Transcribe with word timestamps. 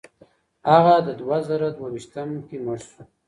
هغه 0.71 0.95
د 1.07 1.09
دوه 1.19 1.37
زره 1.47 1.67
دوه 1.77 1.87
ویشتم 1.93 2.29
کي 2.47 2.57
مړ 2.65 2.79
سو. 2.89 3.01